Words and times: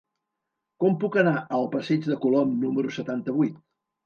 Com 0.83 0.95
puc 1.03 1.17
anar 1.23 1.33
al 1.57 1.69
passeig 1.75 2.09
de 2.13 2.19
Colom 2.25 2.57
número 2.65 2.97
setanta-vuit? 2.97 3.63